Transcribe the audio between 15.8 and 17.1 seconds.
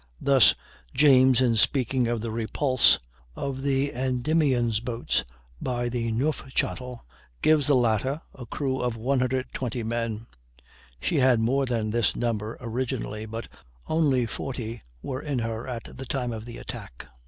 the time of the attack.